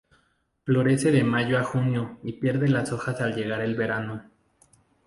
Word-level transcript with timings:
Florece 0.65 1.11
de 1.11 1.23
mayo 1.23 1.59
a 1.59 1.63
junio 1.63 2.17
y 2.23 2.33
pierde 2.33 2.67
las 2.67 2.91
hojas 2.91 3.21
al 3.21 3.35
llegar 3.35 3.61
el 3.61 3.75
verano. 3.75 4.31